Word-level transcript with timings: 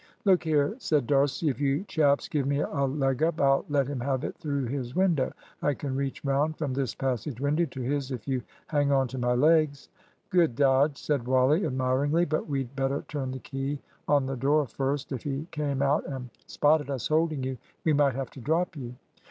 "Look 0.25 0.43
here," 0.45 0.73
said 0.79 1.05
D'Arcy; 1.05 1.47
"if 1.49 1.61
you 1.61 1.83
chaps 1.83 2.27
give 2.27 2.47
me 2.47 2.59
a 2.61 2.85
leg 2.85 3.21
up, 3.21 3.39
I'll 3.39 3.65
let 3.69 3.85
him 3.87 3.99
have 3.99 4.23
it 4.23 4.35
through 4.39 4.65
his 4.65 4.95
window. 4.95 5.31
I 5.61 5.75
can 5.75 5.95
reach 5.95 6.25
round 6.25 6.57
from 6.57 6.73
this 6.73 6.95
passage 6.95 7.39
window 7.39 7.65
to 7.65 7.81
his 7.81 8.09
if 8.09 8.27
you 8.27 8.41
hang 8.65 8.91
on 8.91 9.07
to 9.09 9.19
my 9.19 9.33
legs." 9.35 9.89
"Good 10.31 10.55
dodge," 10.55 10.97
said 10.97 11.27
Wally, 11.27 11.67
admiringly, 11.67 12.25
"but 12.25 12.47
we'd 12.49 12.75
better 12.75 13.03
turn 13.07 13.29
the 13.29 13.37
key 13.37 13.79
on 14.07 14.25
the 14.25 14.35
door 14.35 14.65
first. 14.65 15.11
If 15.11 15.21
he 15.21 15.45
came 15.51 15.83
out 15.83 16.07
and 16.07 16.31
spotted 16.47 16.89
us 16.89 17.07
holding 17.09 17.43
you, 17.43 17.59
we 17.85 17.93
might 17.93 18.15
have 18.15 18.31
to 18.31 18.41
drop 18.41 18.75
you." 18.75 18.95